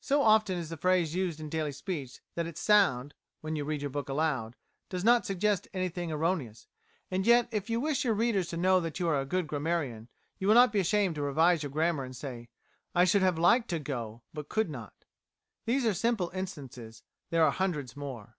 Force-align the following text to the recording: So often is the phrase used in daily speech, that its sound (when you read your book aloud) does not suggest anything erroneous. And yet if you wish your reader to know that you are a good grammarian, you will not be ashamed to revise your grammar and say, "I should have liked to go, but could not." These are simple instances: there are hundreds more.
So 0.00 0.22
often 0.22 0.56
is 0.56 0.68
the 0.68 0.76
phrase 0.76 1.16
used 1.16 1.40
in 1.40 1.48
daily 1.48 1.72
speech, 1.72 2.20
that 2.36 2.46
its 2.46 2.60
sound 2.60 3.12
(when 3.40 3.56
you 3.56 3.64
read 3.64 3.80
your 3.82 3.90
book 3.90 4.08
aloud) 4.08 4.54
does 4.88 5.02
not 5.02 5.26
suggest 5.26 5.66
anything 5.74 6.12
erroneous. 6.12 6.68
And 7.10 7.26
yet 7.26 7.48
if 7.50 7.68
you 7.68 7.80
wish 7.80 8.04
your 8.04 8.14
reader 8.14 8.44
to 8.44 8.56
know 8.56 8.78
that 8.78 9.00
you 9.00 9.08
are 9.08 9.20
a 9.20 9.26
good 9.26 9.48
grammarian, 9.48 10.08
you 10.38 10.46
will 10.46 10.54
not 10.54 10.70
be 10.72 10.78
ashamed 10.78 11.16
to 11.16 11.22
revise 11.22 11.64
your 11.64 11.72
grammar 11.72 12.04
and 12.04 12.14
say, 12.14 12.50
"I 12.94 13.04
should 13.04 13.22
have 13.22 13.36
liked 13.36 13.68
to 13.70 13.80
go, 13.80 14.22
but 14.32 14.48
could 14.48 14.70
not." 14.70 14.94
These 15.64 15.84
are 15.86 15.92
simple 15.94 16.30
instances: 16.32 17.02
there 17.30 17.44
are 17.44 17.50
hundreds 17.50 17.96
more. 17.96 18.36